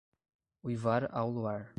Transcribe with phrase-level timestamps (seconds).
[0.65, 1.69] Uivar ao luar